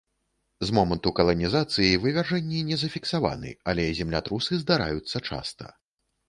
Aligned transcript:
З 0.67 0.75
моманту 0.77 1.11
каланізацыі 1.19 1.99
вывяржэнні 2.05 2.63
не 2.69 2.77
зафіксаваны, 2.85 3.53
але 3.75 3.85
землятрусы 4.01 4.59
здараюцца 4.63 5.17
часта. 5.29 5.71